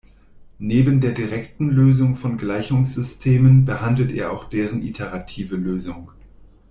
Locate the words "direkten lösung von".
1.11-2.39